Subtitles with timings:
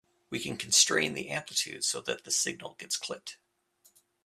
[0.31, 3.37] We can constrain the amplitude so that the signal gets clipped.